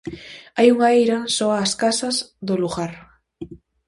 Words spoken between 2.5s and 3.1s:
lugar.